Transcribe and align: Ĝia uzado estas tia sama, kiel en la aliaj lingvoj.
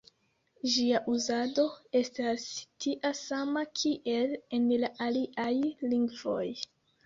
Ĝia 0.75 1.01
uzado 1.15 1.65
estas 1.99 2.47
tia 2.85 3.13
sama, 3.21 3.65
kiel 3.83 4.35
en 4.59 4.69
la 4.87 4.93
aliaj 5.09 5.51
lingvoj. 5.97 6.45